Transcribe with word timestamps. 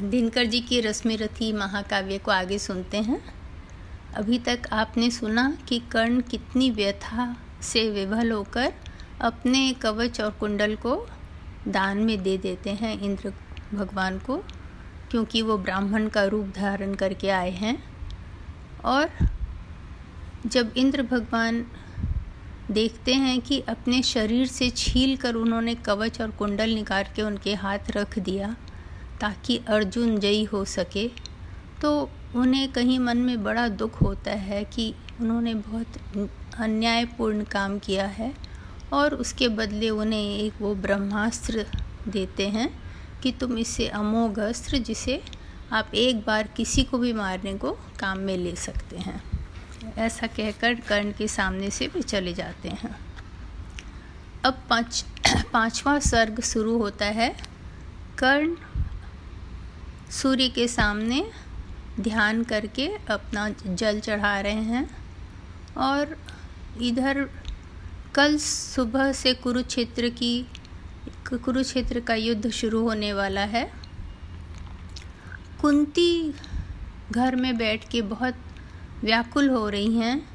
दिनकर 0.00 0.44
जी 0.44 0.60
की 0.60 0.80
रश्मि 0.80 1.16
रथी 1.16 1.52
महाकाव्य 1.52 2.18
को 2.18 2.30
आगे 2.30 2.58
सुनते 2.58 2.98
हैं। 2.98 3.20
अभी 4.14 4.38
तक 4.38 4.62
आपने 4.72 5.10
सुना 5.10 5.56
कि 5.68 5.78
कर्ण 5.92 6.20
कितनी 6.20 6.70
व्यथा 6.70 7.36
से 7.62 7.88
विभल 7.90 8.32
होकर 8.32 8.72
अपने 9.20 9.72
कवच 9.72 10.20
और 10.20 10.30
कुंडल 10.30 10.74
को 10.76 10.96
दान 11.68 11.98
में 11.98 12.22
दे 12.22 12.36
देते 12.38 12.70
हैं 12.70 13.00
इंद्र 13.00 13.32
भगवान 13.74 14.18
को, 14.18 14.36
क्योंकि 15.10 15.42
वो 15.42 15.58
ब्राह्मण 15.58 16.08
का 16.08 16.24
रूप 16.24 16.52
धारण 16.56 16.94
करके 16.94 17.30
आए 17.30 17.50
हैं। 17.50 17.82
और 18.84 19.10
जब 20.46 20.72
इंद्र 20.76 21.02
भगवान 21.02 21.64
देखते 22.70 23.14
हैं 23.14 23.40
कि 23.40 23.60
अपने 23.60 24.02
शरीर 24.02 24.46
से 24.46 24.70
छील 24.70 25.16
कर 25.16 25.34
उन्होंने 25.34 25.74
कवच 25.74 26.20
और 26.20 26.30
कुंडल 26.30 26.70
निकाल 26.70 27.04
के 27.16 27.22
उनके 27.22 27.54
हाथ 27.54 27.90
रख 27.90 28.18
दिया 28.18 28.56
ताकि 29.20 29.60
अर्जुन 29.68 30.18
जयी 30.18 30.44
हो 30.44 30.64
सके। 30.64 31.08
तो 31.82 32.10
उन्हें 32.34 32.72
कहीं 32.72 32.98
मन 32.98 33.18
में 33.18 33.42
बड़ा 33.44 33.68
दुख 33.68 34.02
होता 34.02 34.30
है 34.30 34.64
कि 34.64 34.94
उन्होंने 35.20 35.54
बहुत 35.54 36.28
अन्यायपूर्ण 36.58 37.44
काम 37.44 37.78
किया 37.78 38.06
है 38.06 38.32
और 38.92 39.14
उसके 39.14 39.48
बदले 39.48 39.90
उन्हें 39.90 40.38
एक 40.38 40.52
वो 40.60 40.74
ब्रह्मास्त्र 40.74 41.66
देते 42.08 42.48
हैं 42.48 42.68
कि 43.22 43.32
तुम 43.32 43.58
इससे 43.58 43.88
अमोघ 43.88 44.38
अस्त्र, 44.38 44.78
जिसे 44.78 45.22
आप 45.72 45.94
एक 45.94 46.20
बार 46.20 46.46
किसी 46.46 46.82
को 46.82 46.98
भी 46.98 47.12
मारने 47.12 47.54
को 47.54 47.72
काम 48.00 48.18
में 48.18 48.36
ले 48.36 48.54
सकते 48.56 48.96
हैं। 48.96 49.22
ऐसा 49.98 50.26
कहकर 50.26 50.74
कर्ण 50.74 51.12
के 51.12 51.28
सामने 51.28 51.70
से 51.70 51.88
भी 51.88 52.02
चले 52.02 52.32
जाते 52.32 52.68
हैं। 52.68 52.96
अब 54.44 54.62
पाँच, 54.70 55.04
पांचवा 55.52 55.98
सर्ग 55.98 56.40
शुरू 56.40 56.78
होता 56.78 57.06
है। 57.06 57.36
कर्ण 58.18 58.54
सूर्य 60.22 60.48
के 60.48 60.68
सामने 60.68 61.30
ध्यान 62.00 62.42
करके 62.44 62.86
अपना 63.10 63.48
जल 63.66 64.00
चढ़ा 64.00 64.40
रहे 64.40 64.62
हैं 64.62 64.90
और 65.76 66.16
इधर 66.82 67.28
कल 68.14 68.36
सुबह 68.38 69.12
से 69.12 69.34
कुरुक्षेत्र 69.34 70.08
की, 70.08 70.46
कुरुक्षेत्र 71.32 72.00
का 72.00 72.14
युद्ध 72.14 72.50
शुरू 72.50 72.82
होने 72.82 73.12
वाला 73.12 73.40
है। 73.40 73.72
कुंती 75.60 76.34
घर 77.12 77.36
में 77.36 77.56
बैठ 77.56 77.88
के 77.88 78.02
बहुत 78.02 78.34
व्याकुल 79.02 79.48
हो 79.48 79.68
रही 79.68 79.96
हैं। 79.96 80.28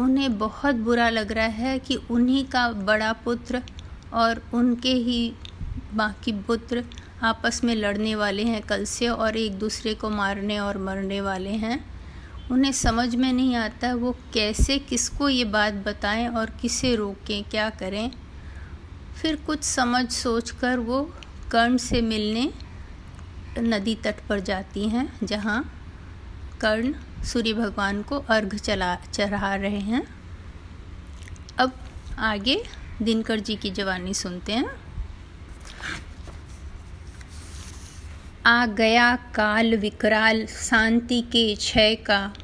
उन्हें 0.00 0.38
बहुत 0.38 0.74
बुरा 0.74 1.08
लग 1.08 1.32
रहा 1.32 1.46
है 1.46 1.78
कि 1.78 1.96
उन्हीं 1.96 2.44
का 2.44 2.68
बड़ा 2.68 3.12
पुत्र 3.12 3.62
और 4.12 4.42
उनके 4.54 4.94
ही 4.94 5.34
बाकी 5.94 6.32
पुत्र 6.32 6.84
आपस 7.22 7.64
में 7.64 7.74
लड़ने 7.74 8.14
वाले 8.14 8.44
हैं, 8.44 8.62
कल 8.62 8.84
से 8.84 9.08
और 9.08 9.36
एक 9.36 9.58
दूसरे 9.58 9.94
को 9.94 10.10
मारने 10.10 10.58
और 10.58 10.78
मरने 10.78 11.20
वाले 11.20 11.50
हैं। 11.50 11.92
उन्हें 12.50 12.72
समझ 12.72 13.14
में 13.14 13.32
नहीं 13.32 13.56
आता 13.56 13.94
वो 13.94 14.16
कैसे 14.34 14.78
किसको 14.78 15.28
ये 15.28 15.44
बात 15.44 15.74
बताएँ 15.74 16.28
और 16.28 16.50
किसे 16.50 16.94
रोकें, 16.96 17.44
क्या 17.44 17.70
करें। 17.70 18.10
फिर 19.22 19.36
कुछ 19.36 19.62
समझ 19.62 20.10
सोच 20.10 20.50
कर 20.50 20.78
वो 20.78 21.14
कर्ण 21.50 21.76
से 21.76 22.00
मिलने 22.00 22.52
नदी 23.58 23.94
तट 23.94 24.14
पर 24.28 24.40
जाती 24.40 24.88
हैं, 24.88 25.18
जहाँ 25.24 25.72
कर्ण 26.60 26.94
सूर्य 27.24 27.52
भगवान 27.52 28.02
को 28.02 28.18
अर्घ 28.18 28.54
चला, 28.56 28.96
चढ़ा 29.12 29.54
रहे 29.54 29.80
हैं। 29.80 30.06
अब 31.58 31.72
आगे 32.18 32.62
दिनकर 33.02 33.40
जी 33.40 33.56
की 33.56 33.70
जवानी 33.70 34.14
सुनते 34.14 34.52
हैं। 34.52 34.81
आ 38.46 38.66
गया 38.66 39.16
काल 39.16 39.76
विकराल 39.76 40.46
शांति 40.46 41.20
के 41.20 41.54
क्षय 41.54 41.94
का। 41.94 42.34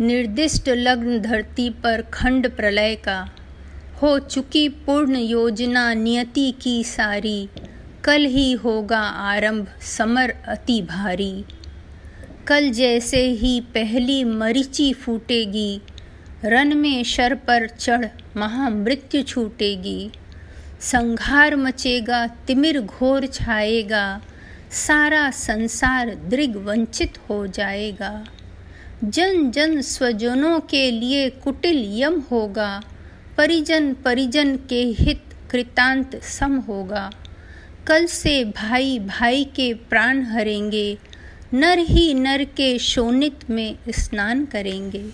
निर्दिष्ट 0.00 0.68
लग्न 0.68 1.20
धरती 1.20 1.70
पर 1.70 2.02
खंड 2.02 2.50
प्रलय 2.50 2.94
का। 2.94 3.30
हो 4.02 4.18
चुकी 4.18 4.68
पूर्ण 4.68 5.16
योजना 5.16 5.94
नियति 5.94 6.54
की 6.60 6.84
सारी। 6.84 7.48
कल 8.04 8.24
ही 8.24 8.52
होगा 8.52 9.00
आरंभ, 9.00 9.66
समर 9.80 10.30
अति 10.30 10.82
भारी। 10.82 11.44
कल 12.46 12.70
जैसे 12.70 13.26
ही 13.30 13.60
पहली 13.60 14.24
मरीची 14.24 14.92
फूटेगी 14.92 15.82
रन 16.44 16.76
में 16.76 17.04
शर 17.04 17.34
पर 17.34 17.68
चढ़ 17.68 18.06
महामृत्यु 18.36 19.22
छूटेगी। 19.22 20.10
संघार 20.80 21.56
मचेगा, 21.56 22.26
तिमिर 22.26 22.80
घोर 22.80 23.26
छाएगा। 23.26 24.20
सारा 24.72 25.30
संसार 25.30 26.14
दृग 26.14 26.56
वंचित 26.56 27.18
हो 27.28 27.46
जाएगा। 27.46 28.24
जन 29.04 29.50
जन 29.50 29.80
स्वजनों 29.80 30.60
के 30.60 30.90
लिए 30.90 31.30
कुटिल 31.30 32.02
यम 32.02 32.20
होगा। 32.20 32.82
परिजन 33.36 33.94
परिजन 33.94 34.56
के 34.56 34.82
हित 34.84 35.22
कृतांत 35.50 36.22
सम 36.22 36.56
होगा। 36.56 37.10
कल 37.86 38.06
से 38.06 38.44
भाई 38.44 38.98
भाई 38.98 39.44
के 39.44 39.74
प्राण 39.74 40.22
हरेंगे। 40.22 40.98
नर 41.54 41.78
ही 41.78 42.14
नर 42.14 42.44
के 42.44 42.78
शोनित 42.78 43.50
में 43.50 43.78
स्नान 43.88 44.44
करेंगे। 44.44 45.10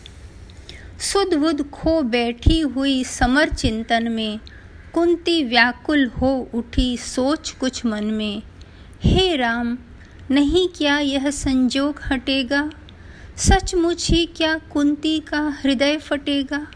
सुध 1.01 1.35
बुध 1.35 1.71
खो 1.71 2.03
बैठी 2.03 2.61
हुई 2.61 3.05
समर 3.05 3.49
चिंतन 3.49 4.13
में। 4.13 4.41
कुंती 4.95 5.45
व्याकुल 5.45 6.07
हो 6.07 6.51
उठी 6.55 6.97
सोच 6.97 7.51
कुछ 7.51 7.87
मन 7.87 8.05
में। 8.05 8.43
हे 9.05 9.37
राम, 9.37 9.79
नहीं 10.31 10.69
क्या 10.69 10.99
यह 10.99 11.31
संजोग 11.31 12.01
हटेगा? 12.11 12.71
सचमुच 13.37 14.11
ही 14.11 14.27
क्या 14.27 14.59
कुंती 14.59 15.19
का 15.21 15.41
हृदय 15.63 15.97
फटेगा? 15.97 16.67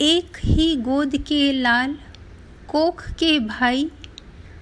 एक 0.00 0.36
ही 0.44 0.76
गोद 0.76 1.16
के 1.16 1.52
लाल, 1.52 1.98
कोख 2.68 3.10
के 3.10 3.38
भाई, 3.38 3.90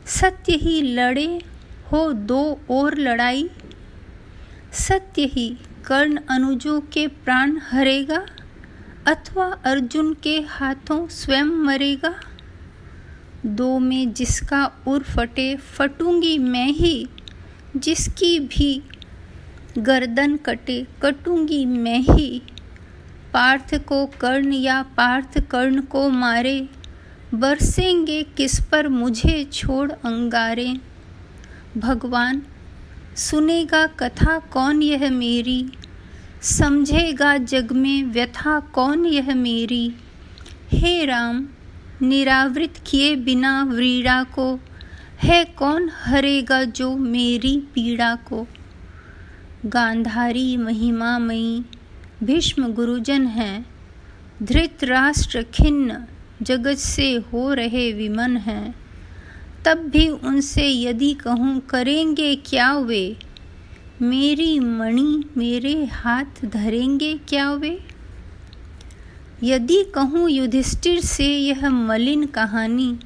सत्य 0.06 0.52
ही 0.52 0.80
लड़े 0.82 1.40
हो 1.92 2.12
दो 2.12 2.60
और 2.70 2.98
लड़ाई? 2.98 3.50
सत्य 4.72 5.22
ही 5.22 5.56
कर्ण 5.86 6.20
अनुजों 6.30 6.80
के 6.80 7.06
प्राण 7.08 7.58
हरेगा, 7.70 8.26
अथवा 9.06 9.46
अर्जुन 9.64 10.14
के 10.14 10.40
हाथों 10.40 11.08
स्वयं 11.08 11.44
मरेगा? 11.44 12.14
दो 13.56 13.78
में 13.78 14.12
जिसका 14.12 14.72
उर 14.86 15.02
फटे, 15.02 15.56
फटूँगी 15.56 16.38
मैं 16.38 16.68
ही। 16.68 17.08
जिसकी 17.76 18.40
भी 18.40 18.82
गर्दन 19.78 20.36
कटे, 20.36 20.86
कटूँगी 21.02 21.64
मैं 21.64 22.00
ही। 22.00 22.42
पार्थ 23.32 23.74
को 23.74 24.06
कर्ण 24.06 24.52
या 24.52 24.82
पार्थ 24.82 25.40
कर्ण 25.40 25.80
को 25.80 26.08
मारे। 26.08 26.68
बरसेंगे 27.34 28.22
किस 28.22 28.60
पर 28.60 28.88
मुझे 28.88 29.44
छोड़ 29.44 29.92
अंगारे। 29.92 30.76
भगवान, 31.76 32.42
सुनेगा 33.16 33.86
कथा 33.86 34.38
कौन 34.38 34.82
यह 34.82 35.10
मेरी? 35.10 35.70
समझेगा 36.42 37.36
जग 37.36 37.72
में 37.72 38.02
व्यथा 38.04 38.60
कौन 38.60 39.06
यह 39.06 39.34
मेरी? 39.34 39.94
हे 40.72 41.04
राम 41.04 41.48
निरावृत 42.02 42.74
किए 42.86 43.16
बिना 43.16 43.64
व्रीड़ा 43.64 44.22
को, 44.22 44.60
है 45.22 45.44
कौन 45.44 45.90
हरेगा 45.92 46.64
जो 46.64 46.96
मेरी 46.96 47.56
पीड़ा 47.56 48.14
को? 48.14 48.46
गांधारी 49.66 50.56
महिमामयी, 50.56 51.64
भीष्म 52.22 52.72
गुरुजन 52.72 53.26
हैं, 53.26 53.66
धृतराष्ट्र 54.42 55.42
खिन्न 55.42 56.04
जगत 56.42 56.76
से 56.76 57.14
हो 57.14 57.52
रहे 57.54 57.92
विमन 57.92 58.36
हैं। 58.36 58.74
तब 59.64 59.78
भी 59.78 60.08
उनसे 60.08 60.68
यदि 60.68 61.14
कहूँ, 61.14 61.60
करेंगे 61.60 62.36
क्या 62.36 62.78
वे? 62.78 63.16
मेरी 64.02 64.58
मणि 64.58 65.24
मेरे 65.36 65.84
हाथ 65.84 66.24
धरेंगे 66.44 67.20
क्या 67.28 67.52
वे? 67.52 67.87
यदि 69.44 69.84
कहूँ 69.94 70.30
युधिष्ठिर 70.30 71.00
से 71.00 71.24
यह 71.24 71.70
मलिन 71.70 72.26
कहानी, 72.26 72.98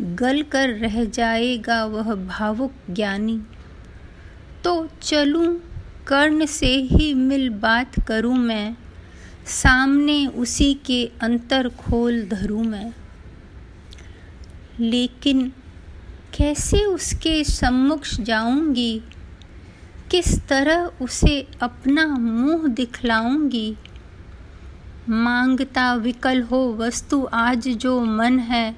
गल 0.00 0.42
कर 0.42 0.68
रह 0.68 1.04
जाएगा 1.04 1.84
वह 1.84 2.14
भावुक 2.14 2.72
ज्ञानी। 2.90 3.40
तो 4.64 4.88
चलूँ, 5.02 5.60
कर्ण 6.06 6.46
से 6.46 6.66
ही 6.66 7.14
मिल 7.14 7.50
बात 7.50 8.06
करूँ 8.06 8.36
मैं, 8.36 8.76
सामने 9.46 10.26
उसी 10.26 10.74
के 10.74 11.10
अंतर 11.20 11.68
खोल 11.68 12.22
धरूँ 12.22 12.64
मैं। 12.64 12.92
लेकिन 14.80 15.52
कैसे 16.34 16.84
उसके 16.84 17.44
सम्मुख 17.44 18.06
जाऊँगी? 18.20 19.02
किस 20.10 20.46
तरह 20.48 20.90
उसे 21.02 21.48
अपना 21.62 22.06
मुँह 22.06 22.68
दिखलाऊँगी? 22.68 23.76
माँगता 25.10 25.94
विकल 25.94 26.42
हो 26.42 26.74
वस्तु 26.74 27.28
आज 27.32 27.68
जो 27.68 28.04
मन 28.04 28.38
है। 28.38 28.76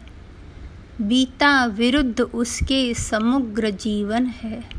बीता 1.00 1.64
विरुद्ध 1.64 2.20
उसके 2.20 2.94
समग्र 2.94 3.70
जीवन 3.70 4.26
है। 4.26 4.70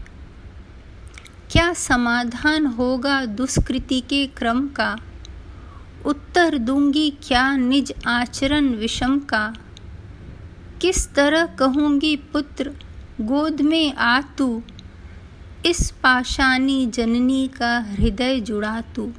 क्या 1.51 1.73
समाधान 1.73 2.65
होगा 2.65 3.25
दुष्कृति 3.25 4.01
के 4.01 4.27
क्रम 4.27 4.67
का? 4.67 4.97
उत्तर 6.05 6.57
दूँगी 6.57 7.17
क्या 7.23 7.55
निज 7.55 7.93
आचरण 8.07 8.69
विषम 8.69 9.19
का? 9.19 9.53
किस 10.81 11.13
तरह 11.13 11.45
कहूँगी 11.45 12.15
पुत्र, 12.15 12.71
गोद 13.21 13.61
में 13.61 13.93
आ 13.93 14.21
तू? 14.21 14.63
इस 15.65 15.91
पाषाणी 15.91 16.85
जननी 16.85 17.47
का 17.47 17.79
हृदय 17.79 18.39
जुड़ा 18.39 18.81
तू। 18.81 19.11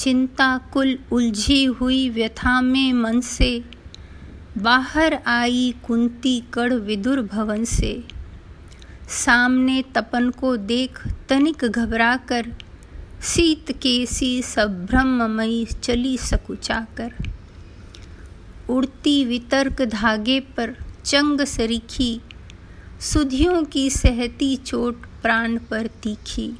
चिंता 0.00 0.58
कुल 0.72 0.98
उलझी 1.12 1.64
हुई 1.64 2.08
व्यथा 2.08 2.60
में 2.60 2.92
मन 2.92 3.20
से। 3.20 3.64
बाहर 4.58 5.14
आई 5.26 5.74
कुंती 5.86 6.42
कड़ 6.52 6.74
विदुर 6.74 7.20
भवन 7.22 7.64
से। 7.64 8.04
सामने 9.08 9.82
तपन 9.94 10.30
को 10.30 10.56
देख 10.56 11.02
तनिक 11.28 11.64
घबराकर, 11.64 12.52
सीत 13.22 13.72
केसी 13.72 14.42
सभ्रममयी 14.42 15.64
चली 15.64 16.18
सकुचा 16.18 16.86
कर 16.96 17.12
उड़ती 18.70 19.24
वितर्क 19.24 19.82
धागे 19.82 20.40
पर 20.40 20.74
चंग 21.04 21.40
सरीखी, 21.40 22.20
सुधियों 23.00 23.64
की 23.64 23.90
सहती 23.90 24.56
चोट 24.56 25.06
प्राण 25.22 25.58
पर 25.58 25.86
तीखी। 25.86 26.52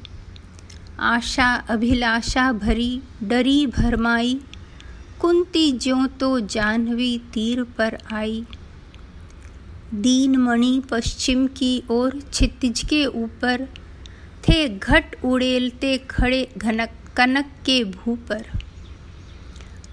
आशा 1.01 1.55
अभिलाषा 1.55 2.51
भरी, 2.51 3.01
डरी 3.23 3.67
भरमाई, 3.67 4.39
कुंती 5.21 5.71
ज्यों 5.71 6.07
तो 6.07 6.39
जानवी 6.39 7.21
तीर 7.33 7.63
पर 7.63 7.97
आई। 8.13 8.45
दीन 9.93 10.37
मणि 10.37 10.81
पश्चिम 10.91 11.47
की 11.47 11.83
ओर 11.89 12.21
छितिज 12.33 12.83
के 12.83 13.05
ऊपर, 13.05 13.65
थे 14.49 14.69
घट 14.69 15.15
उड़ेलते 15.25 15.97
खड़े 15.97 16.49
घनक, 16.57 16.89
कनक 17.15 17.45
के 17.65 17.83
भू 17.83 18.15
पर। 18.15 18.45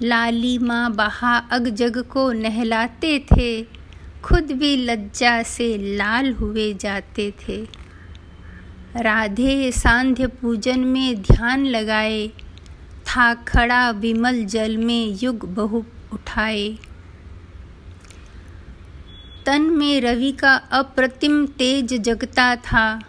लाली 0.02 0.58
माँ 0.58 0.93
बहा 0.94 1.37
अग 1.37 1.69
जग 1.69 1.99
को 1.99 2.32
नहलाते 2.32 3.26
थे, 3.32 3.62
खुद 4.22 4.52
भी 4.52 4.76
लज्जा 4.76 5.43
से 5.43 5.96
लाल 5.96 6.32
हुए 6.32 6.75
जाते 6.75 7.34
थे। 7.49 7.77
राधे 8.98 9.72
सांध्य 9.72 10.26
पूजन 10.26 10.80
में 10.80 11.22
ध्यान 11.22 11.66
लगाए, 11.66 12.28
था 13.06 13.34
खड़ा 13.34 13.90
विमल 13.90 14.44
जल 14.44 14.76
में 14.76 15.18
युग 15.22 15.54
बहु 15.54 15.82
उठाए। 16.12 16.78
तन 19.46 19.62
में 19.62 20.00
रवि 20.00 20.32
का 20.32 20.54
अप्रतिम 20.54 21.46
तेज 21.46 21.94
जगता 21.94 22.56
था, 22.56 23.00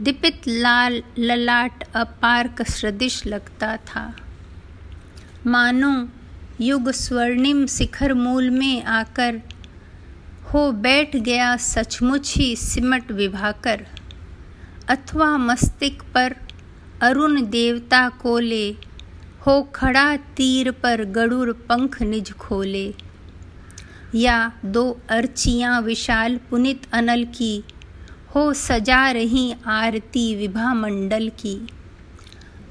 दीपित 0.00 0.48
लाल 0.48 1.02
ललाट 1.18 1.84
अपार्क 1.94 2.62
सदृश 2.62 3.26
लगता 3.26 3.76
था। 3.76 4.16
मानो 5.46 6.08
युग 6.60 6.90
स्वर्णिम 6.90 7.66
शिखर 7.66 8.14
मूल 8.14 8.50
में 8.50 8.82
आकर 8.82 9.40
हो 10.54 10.72
बैठ 10.72 11.16
गया 11.16 11.56
सचमुच 11.56 12.34
ही 12.36 12.56
सिमट 12.56 13.12
विभाकर। 13.12 13.86
अथवा 14.90 15.36
मस्तिष्क 15.36 16.04
पर 16.14 16.34
अरुण 17.02 17.42
देवता 17.42 18.08
को 18.08 18.38
ले 18.38 18.76
हो 19.46 19.62
खड़ा 19.62 20.16
तीर 20.16 20.70
पर 20.70 21.04
गरुड़ 21.04 21.52
पंख 21.52 22.02
निज 22.02 22.32
खोले। 22.32 22.94
या 24.14 24.52
दो 24.64 25.00
अर्चियाँ 25.10 25.80
विशाल 25.80 26.36
पुनित 26.36 26.82
अनल 26.92 27.24
की, 27.24 27.64
हो 28.34 28.52
सजा 28.52 29.10
रही 29.10 29.54
आरती 29.66 30.36
विभा 30.36 30.74
मंडल 30.74 31.28
की। 31.28 31.66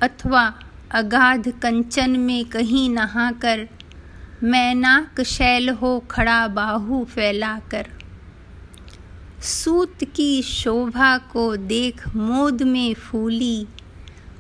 अथवा 0.02 0.60
अगाध 0.92 1.54
कंचन 1.62 2.10
में 2.10 2.46
कहीं 2.46 2.90
नहाकर, 2.90 3.68
मैनाक 4.44 5.22
शैल 5.22 5.70
हो 5.70 6.00
खड़ा 6.00 6.48
बाहु 6.48 7.06
फैलाकर। 7.06 7.99
सूत 9.44 10.04
की 10.04 10.42
शोभा 10.42 11.18
को 11.18 11.56
देख 11.56 12.16
मोद 12.16 12.62
में 12.62 12.94
फूली, 12.94 13.68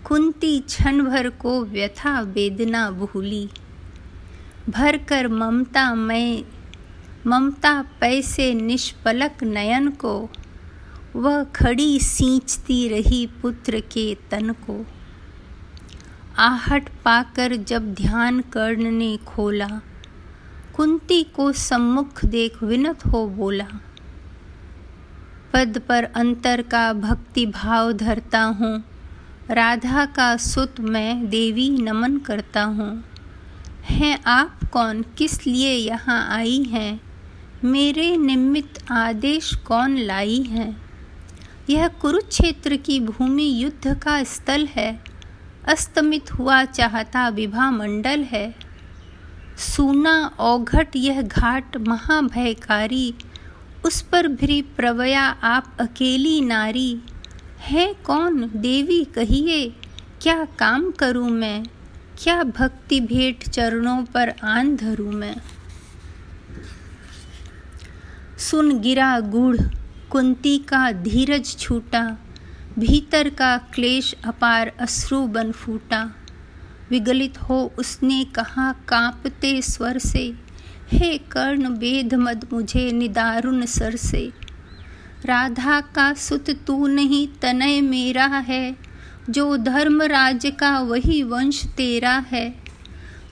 कुंती 0.07 0.59
क्षण 0.59 1.03
भर 1.03 1.29
को 1.29 1.65
व्यथा 1.65 2.21
वेदना 2.21 2.91
भूली। 2.91 3.49
भर 4.69 4.97
कर 4.97 5.27
ममता 5.27 5.95
मैं, 5.95 6.43
ममता 7.27 7.85
पैसे 8.01 8.53
निष्पलक 8.53 9.43
नयन 9.43 9.89
को, 9.89 10.29
वह 11.15 11.43
खड़ी 11.43 11.99
सींचती 11.99 12.87
रही 12.89 13.27
पुत्र 13.41 13.79
के 13.79 14.17
तन 14.31 14.49
को। 14.49 14.85
आहट 16.37 16.89
पाकर 16.89 17.55
जब 17.55 17.93
ध्यान 17.93 18.41
कर्ण 18.41 18.91
ने 18.91 19.17
खोला, 19.17 19.81
कुंती 20.75 21.23
को 21.23 21.51
सम्मुख 21.51 22.25
देख 22.25 22.63
विनत 22.63 23.05
हो 23.05 23.27
बोला 23.27 23.67
पद 25.53 25.81
पर 25.89 26.03
अंतर 26.03 26.61
का 26.61 26.93
भक्ति 26.93 27.45
भाव 27.45 27.91
धरता 27.91 28.41
हूँ। 28.41 28.83
राधा 29.51 30.05
का 30.05 30.37
सुत 30.37 30.79
मैं 30.79 31.29
देवी 31.29 31.69
नमन 31.69 32.17
करता 32.17 32.63
हूँ। 32.63 33.03
हैं 33.85 34.23
आप 34.23 34.59
कौन? 34.71 35.01
किस 35.17 35.47
लिए 35.47 35.73
यहाँ 35.73 36.29
आई 36.29 36.63
हैं? 36.63 37.01
मेरे 37.63 38.17
निमित्त 38.17 38.91
आदेश 38.91 39.55
कौन 39.55 39.97
लाई 39.97 40.41
हैं? 40.41 40.81
यह 41.69 41.87
कुरुक्षेत्र 41.87 42.75
की 42.75 42.99
भूमि 42.99 43.63
युद्ध 43.63 43.99
का 44.03 44.23
स्थल 44.23 44.65
है। 44.65 45.03
अस्तमित 45.67 46.31
हुआ 46.31 46.63
चाहता 46.63 47.29
विभा 47.29 47.71
मंडल 47.71 48.19
है। 48.23 48.55
सूना 49.57 50.31
औघट 50.39 50.87
यह 50.95 51.21
घाट 51.21 51.77
महाभयकारी 51.77 53.13
उस 53.85 54.01
पर 54.01 54.27
भी 54.27 54.61
प्रवया 54.61 55.23
आप 55.25 55.77
अकेली 55.79 56.41
नारी। 56.41 57.01
है 57.59 57.93
कौन 57.93 58.51
देवी 58.55 59.03
कहिए, 59.05 59.75
क्या 60.21 60.45
काम 60.45 60.91
करूँ 60.91 61.29
मैं? 61.29 61.63
क्या 62.23 62.43
भक्ति 62.43 62.99
भेंट 62.99 63.49
चरणों 63.49 64.03
पर 64.03 64.33
आन 64.43 64.75
धरूं 64.75 65.11
मैं? 65.11 65.35
सुन 68.37 68.79
गिरा 68.79 69.19
गुढ़, 69.19 69.57
कुंती 70.09 70.57
का 70.57 70.91
धीरज 70.91 71.57
छूटा, 71.57 72.17
भीतर 72.79 73.29
का 73.29 73.57
क्लेश 73.57 74.15
अपार 74.25 74.71
अश्रु 74.79 75.27
बन 75.27 75.51
फूटा। 75.51 76.11
विगलित 76.89 77.41
हो 77.41 77.73
उसने 77.79 78.23
कहा, 78.23 78.71
कांपते 78.87 79.61
स्वर 79.61 79.97
से 79.97 80.48
हे 80.91 81.17
कर्ण 81.17 81.67
वेद 81.67 82.13
मद 82.13 82.47
मुझे 82.53 82.91
निदारुण 82.91 83.65
सर 83.65 83.95
से। 83.95 84.31
राधा 85.25 85.81
का 85.81 86.13
सुत 86.13 86.49
तू 86.49 86.87
नहीं, 86.87 87.27
तनय 87.41 87.81
मेरा 87.81 88.25
है। 88.25 88.75
जो 89.29 89.57
धर्म 89.57 90.01
राज 90.01 90.51
का 90.59 90.79
वही 90.79 91.23
वंश 91.23 91.65
तेरा 91.65 92.25
है। 92.31 92.55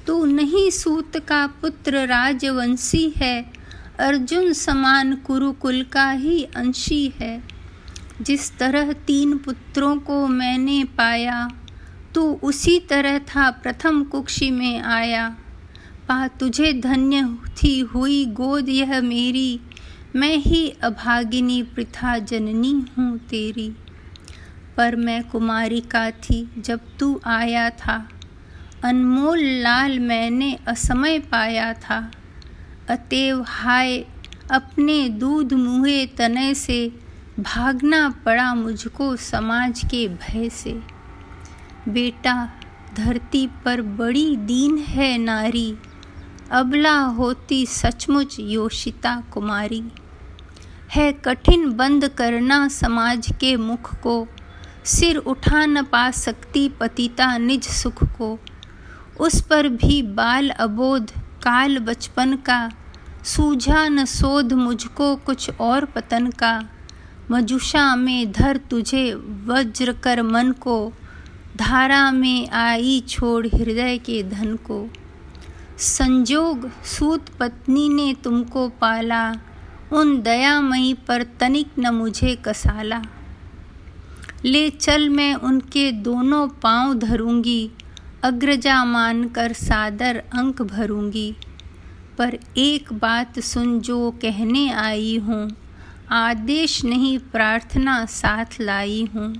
तू 0.07 0.25
नहीं 0.25 0.71
सूत 0.71 1.17
का 1.17 1.47
पुत्र 1.47 2.07
राजवंशी 2.07 3.13
है। 3.17 3.51
अर्जुन 3.99 4.53
समान 4.53 5.15
कुरुकुल 5.15 5.83
का 5.83 6.11
ही 6.11 6.43
अंशी 6.43 7.13
है। 7.19 7.43
जिस 8.21 8.57
तरह 8.57 8.93
तीन 8.93 9.37
पुत्रों 9.37 9.97
को 9.97 10.27
मैंने 10.27 10.83
पाया, 10.83 11.51
तू 12.15 12.39
उसी 12.43 12.79
तरह 12.79 13.19
था 13.19 13.51
प्रथम 13.51 14.03
कुक्षी 14.03 14.51
में 14.51 14.81
आया। 14.81 15.35
पा 16.07 16.27
तुझे 16.27 16.73
धन्य 16.73 17.37
थी 17.63 17.79
हुई 17.79 18.25
गोद 18.25 18.69
यह 18.69 19.01
मेरी। 19.01 19.59
मैं 20.15 20.35
ही 20.35 20.69
अभागिनी 20.69 21.63
प्रथा 21.63 22.17
जननी 22.17 22.85
हूँ 22.97 23.17
तेरी। 23.17 23.75
पर 24.77 24.95
मैं 24.95 25.29
कुमारी 25.29 25.81
का 25.81 26.11
थी 26.11 26.51
जब 26.57 26.79
तू 26.99 27.21
आया 27.25 27.69
था। 27.69 28.09
अनमोल 28.83 29.39
लाल 29.39 29.99
मैंने 29.99 30.59
असमय 30.67 31.19
पाया 31.19 31.73
था। 31.73 32.11
अतएव 32.89 33.45
हाय, 33.47 34.05
अपने 34.51 35.09
दूध 35.09 35.53
मुहे 35.53 36.05
तने 36.05 36.55
से 36.55 36.91
भागना 37.39 38.09
पड़ा 38.09 38.55
मुझको 38.55 39.15
समाज 39.15 39.81
के 39.85 40.07
भय 40.07 40.49
से। 40.49 40.79
बेटा, 41.89 42.49
धरती 42.95 43.47
पर 43.47 43.81
बड़ी 43.81 44.35
दीन 44.35 44.77
है 44.77 45.17
नारी। 45.17 45.75
अबला 46.51 46.99
होती 46.99 47.65
सचमुच 47.65 48.35
योशिता 48.39 49.23
कुमारी। 49.33 49.83
है 50.91 51.11
कठिन 51.11 51.73
बंद 51.73 52.07
करना 52.07 52.67
समाज 52.67 53.29
के 53.39 53.55
मुख 53.55 53.95
को, 53.95 54.27
सिर 54.85 55.17
उठा 55.17 55.65
न 55.65 55.83
पा 55.83 56.11
सकती 56.11 56.69
पतिता 56.69 57.37
निज 57.37 57.63
सुख 57.63 58.03
को। 58.03 58.39
उस 59.19 59.41
पर 59.41 59.67
भी 59.67 60.01
बाल 60.01 60.49
अबोध, 60.49 61.11
काल 61.43 61.77
बचपन 61.77 62.35
का, 62.35 62.71
सूझा 63.25 63.87
न 63.87 64.05
शोध 64.05 64.53
मुझको 64.53 65.15
कुछ 65.15 65.49
और 65.59 65.85
पतन 65.85 66.27
का। 66.27 66.69
मजुषा 67.31 67.95
में 67.95 68.31
धर 68.31 68.57
तुझे 68.57 69.13
वज्र 69.45 69.93
कर 69.93 70.21
मन 70.21 70.51
को, 70.51 70.93
धारा 71.57 72.11
में 72.11 72.49
आई 72.49 73.03
छोड़ 73.07 73.47
हृदय 73.47 73.97
के 73.97 74.23
धन 74.23 74.55
को। 74.55 74.89
संजोग 75.79 76.69
सूत 76.83 77.29
पत्नी 77.29 77.89
ने 77.89 78.13
तुमको 78.23 78.69
पाला, 78.69 79.35
उन 79.93 80.21
दयामयी 80.21 80.93
पर 80.93 81.23
तनिक 81.23 81.67
न 81.79 81.89
मुझे 81.89 82.35
कसाला। 82.35 83.01
ले 84.45 84.69
चल 84.69 85.09
मैं 85.09 85.35
उनके 85.35 85.91
दोनों 85.91 86.47
पाँव 86.47 86.93
धरूँगी, 86.93 87.71
अग्रजा 88.23 88.85
मानकर 88.85 89.53
सादर 89.53 90.23
अंक 90.33 90.61
भरूँगी। 90.61 91.35
पर 92.17 92.37
एक 92.57 92.93
बात 92.93 93.39
सुन 93.39 93.79
जो 93.79 94.11
कहने 94.11 94.69
आई 94.69 95.17
हूँ, 95.17 95.49
आदेश 96.11 96.85
नहीं 96.85 97.19
प्रार्थना 97.19 98.05
साथ 98.05 98.61
लाई 98.61 99.09
हूँ। 99.15 99.33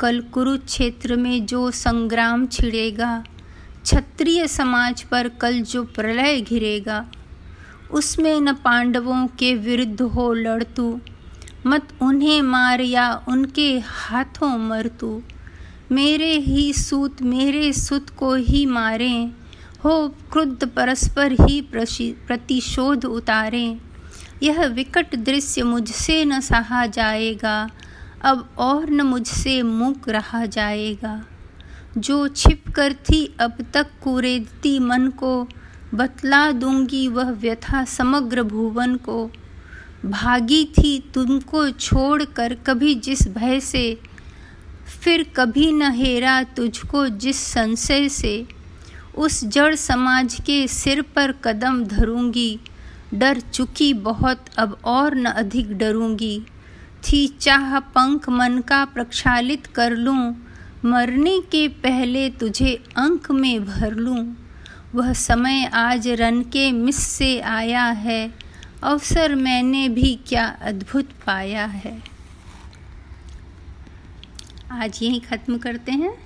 कल 0.00 0.20
कुरुक्षेत्र 0.20 1.16
में 1.16 1.46
जो 1.46 1.70
संग्राम 1.70 2.46
छिड़ेगा 2.46 3.24
क्षत्रिय 3.86 4.46
समाज 4.48 5.02
पर 5.02 5.28
कल 5.40 5.60
जो 5.62 5.82
प्रलय 5.84 6.40
घिरेगा, 6.40 7.04
उसमें 7.90 8.40
न 8.40 8.52
पांडवों 8.54 9.26
के 9.38 9.54
विरुद्ध 9.54 10.00
हो 10.02 10.32
लड़तू, 10.34 10.98
मत 11.66 11.88
उन्हें 12.02 12.40
मार 12.42 12.80
या 12.80 13.10
उनके 13.28 13.68
हाथों 13.78 14.48
मर 14.58 14.88
तू 15.00 15.22
मेरे 15.92 16.32
ही 16.38 16.72
सूत 16.72 17.22
मेरे 17.22 17.72
सुत 17.72 18.10
को 18.10 18.34
ही 18.34 18.64
मारें, 18.66 19.30
हो 19.84 20.08
क्रुद्ध 20.32 20.68
परस्पर 20.68 21.32
ही 21.32 21.60
प्रतिशोध 21.70 23.04
उतारें। 23.04 23.78
यह 24.42 24.64
विकट 24.66 25.14
दृश्य 25.16 25.62
मुझसे 25.62 26.24
न 26.24 26.40
सहा 26.40 26.84
जाएगा, 26.86 27.56
अब 28.24 28.48
और 28.58 28.90
न 28.90 29.02
मुझसे 29.02 29.62
मुक 29.62 30.08
रहा 30.08 30.44
जाएगा। 30.46 31.14
जो 31.98 32.28
छिप 32.28 32.64
कर 32.68 32.92
थी, 32.92 33.34
अब 33.40 33.56
तक 33.74 33.86
कुरेदती 34.02 34.78
मन 34.78 35.08
को। 35.08 35.48
बतला 35.94 36.52
दूँगी 36.52 37.08
वह 37.08 37.30
व्यथा 37.30 37.84
समग्र 37.84 38.42
भुवन 38.42 38.96
को। 38.96 39.30
भागी 40.04 40.64
थी 40.64 40.98
तुमको 41.14 41.70
छोड़ 41.70 42.24
कर 42.24 42.54
कभी 42.54 42.94
जिस 42.94 43.28
भय 43.28 43.60
से, 43.60 43.98
फिर 45.02 45.32
कभी 45.36 45.72
न 45.72 45.82
हेरा 45.82 46.42
तुझको 46.42 47.08
जिस 47.08 47.36
संशय 47.36 48.08
से। 48.08 48.46
उस 49.18 49.44
जड़ 49.44 49.74
समाज 49.74 50.40
के 50.46 50.68
सिर 50.68 51.02
पर 51.02 51.32
कदम 51.32 51.84
धरूँगी। 51.84 52.60
डर 53.14 53.40
चुकी 53.40 53.94
बहुत, 53.94 54.44
अब 54.58 54.78
और 54.84 55.14
न 55.14 55.24
अधिक 55.24 55.78
डरूँगी। 55.78 56.46
थी 57.04 57.26
चाह 57.28 57.78
पंख 57.80 58.28
मन 58.28 58.58
का 58.58 58.84
प्रक्षालित 58.84 59.66
कर 59.66 59.96
लूँ 59.96 60.45
मरने 60.84 61.40
के 61.40 61.68
पहले 61.68 62.30
तुझे 62.30 62.84
अंक 62.96 63.30
में 63.30 63.64
भर 63.64 63.94
लूँ। 63.94 64.36
वह 64.94 65.12
समय 65.12 65.64
आज 65.64 66.08
रन 66.08 66.42
के 66.42 66.72
मिस 66.72 66.96
से 66.96 67.40
आया 67.40 67.84
है। 67.84 68.34
अवसर 68.82 69.34
मैंने 69.34 69.88
भी 69.88 70.20
क्या 70.26 70.46
अद्भुत 70.46 71.08
पाया 71.26 71.64
है। 71.64 72.02
आज 74.70 74.98
यही 75.02 75.20
ख़त्म 75.20 75.58
करते 75.58 75.92
हैं। 75.92 76.18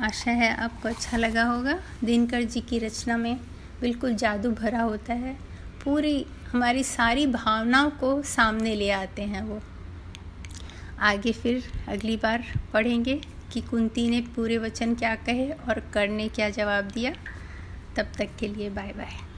आशा 0.00 0.30
है 0.30 0.56
आपको 0.56 0.88
अच्छा 0.88 1.16
लगा 1.16 1.44
होगा। 1.44 1.78
दिनकर 2.04 2.42
जी 2.42 2.60
की 2.60 2.78
रचना 2.78 3.16
में 3.16 3.40
बिल्कुल 3.80 4.14
जादू 4.14 4.50
भरा 4.50 4.80
होता 4.80 5.12
है। 5.12 5.38
पूरी, 5.84 6.26
हमारी 6.52 6.84
सारी 6.84 7.26
भावनाओं 7.26 7.90
को 7.90 8.22
सामने 8.22 8.74
ले 8.74 8.90
आते 8.90 9.22
हैं 9.22 9.42
वो। 9.42 9.60
आगे 11.00 11.32
फिर 11.32 11.72
अगली 11.88 12.16
बार 12.16 12.44
पढ़ेंगे। 12.72 13.20
कि 13.52 13.60
कुंती 13.60 14.08
ने 14.10 14.20
पूरे 14.20 14.58
वचन 14.58 14.94
क्या 14.94 15.14
कहे 15.14 15.50
और 15.50 15.80
करने 15.92 16.28
क्या 16.28 16.50
जवाब 16.50 16.84
दिया। 16.84 17.12
तब 17.96 18.12
तक 18.18 18.28
के 18.38 18.48
लिए 18.48 18.70
बाय 18.70 18.92
बाय 18.92 19.31